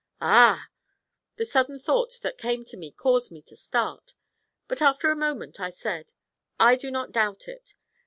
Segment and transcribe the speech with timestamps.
[0.19, 0.67] 'Ah!'
[1.35, 4.15] the sudden thought that came to me caused me to start;
[4.67, 6.11] but after a moment I said:
[6.59, 7.75] 'I do not doubt it.